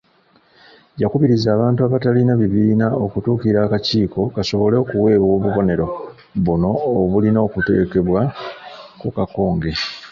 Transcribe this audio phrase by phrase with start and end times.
[1.01, 5.85] Yakubirizza abantu abatalina bibiina okutuukirira akakiiko kasobole okuweebwa obubonero
[6.45, 6.71] buno
[7.03, 8.21] obulina okuteekebwa
[8.99, 9.71] ku kakonge.